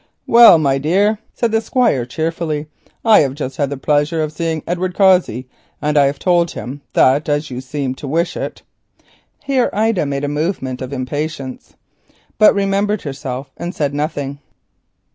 "Well, 0.25 0.57
my 0.57 0.79
dear," 0.79 1.19
said 1.31 1.51
the 1.51 1.61
Squire 1.61 2.07
cheerfully, 2.07 2.65
"I 3.05 3.19
have 3.19 3.35
just 3.35 3.57
had 3.57 3.69
the 3.69 3.77
pleasure 3.77 4.23
of 4.23 4.33
seeing 4.33 4.63
Edward 4.65 4.95
Cossey, 4.95 5.47
and 5.79 5.95
I 5.95 6.07
have 6.07 6.17
told 6.17 6.49
him 6.49 6.81
that, 6.93 7.29
as 7.29 7.51
you 7.51 7.61
seemed 7.61 7.99
to 7.99 8.07
wish 8.07 8.35
it——" 8.35 8.63
Here 9.43 9.69
Ida 9.71 10.07
made 10.07 10.23
a 10.23 10.27
movement 10.27 10.81
of 10.81 10.91
impatience, 10.91 11.75
but 12.39 12.55
remembered 12.55 13.03
herself 13.03 13.51
and 13.57 13.75
said 13.75 13.93
nothing. 13.93 14.39